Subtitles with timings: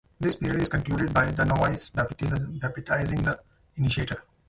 [0.19, 3.39] This period is concluded by the novice baptizing the
[3.75, 4.23] initiator.